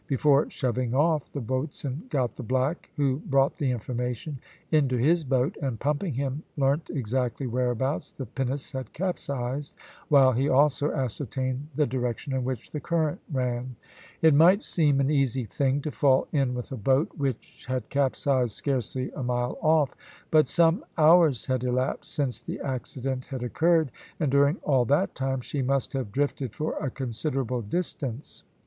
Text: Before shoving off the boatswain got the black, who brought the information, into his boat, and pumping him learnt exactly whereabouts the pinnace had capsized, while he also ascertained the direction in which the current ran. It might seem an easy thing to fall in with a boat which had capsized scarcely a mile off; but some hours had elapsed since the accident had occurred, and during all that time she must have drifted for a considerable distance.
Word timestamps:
Before 0.07 0.49
shoving 0.49 0.95
off 0.95 1.31
the 1.31 1.41
boatswain 1.41 2.05
got 2.09 2.33
the 2.33 2.41
black, 2.41 2.89
who 2.97 3.17
brought 3.19 3.57
the 3.57 3.69
information, 3.69 4.39
into 4.71 4.97
his 4.97 5.23
boat, 5.23 5.55
and 5.61 5.79
pumping 5.79 6.15
him 6.15 6.41
learnt 6.57 6.89
exactly 6.91 7.45
whereabouts 7.45 8.09
the 8.11 8.25
pinnace 8.25 8.71
had 8.71 8.93
capsized, 8.93 9.75
while 10.07 10.31
he 10.31 10.49
also 10.49 10.91
ascertained 10.91 11.67
the 11.75 11.85
direction 11.85 12.33
in 12.33 12.43
which 12.43 12.71
the 12.71 12.79
current 12.79 13.19
ran. 13.31 13.75
It 14.23 14.33
might 14.33 14.63
seem 14.63 14.99
an 14.99 15.11
easy 15.11 15.45
thing 15.45 15.83
to 15.83 15.91
fall 15.91 16.27
in 16.31 16.55
with 16.55 16.71
a 16.71 16.77
boat 16.77 17.11
which 17.15 17.65
had 17.67 17.87
capsized 17.91 18.55
scarcely 18.55 19.11
a 19.11 19.21
mile 19.21 19.59
off; 19.61 19.93
but 20.31 20.47
some 20.47 20.83
hours 20.97 21.45
had 21.45 21.63
elapsed 21.63 22.11
since 22.11 22.39
the 22.39 22.59
accident 22.61 23.25
had 23.25 23.43
occurred, 23.43 23.91
and 24.19 24.31
during 24.31 24.55
all 24.63 24.83
that 24.85 25.13
time 25.13 25.41
she 25.41 25.61
must 25.61 25.93
have 25.93 26.11
drifted 26.11 26.55
for 26.55 26.75
a 26.79 26.89
considerable 26.89 27.61
distance. 27.61 28.41